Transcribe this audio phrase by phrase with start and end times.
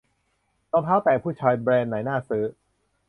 [0.71, 2.43] รองเท้าแตะผู้ชาย แบรนด์ไหนน่าซื้อ